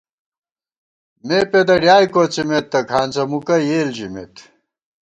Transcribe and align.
مےپېدہ 1.27 1.75
ڈیائے 1.81 2.07
کوڅِمېت 2.13 2.65
تہ 2.71 2.79
کھانڅہ 2.89 3.23
مُکہ 3.31 3.57
یېل 3.67 3.89
ژِمېت 3.97 4.35